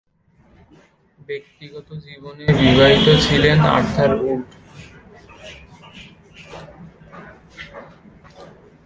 [1.19, 4.43] ব্যক্তিগত জীবনে বিবাহিত ছিলেন আর্থার উড।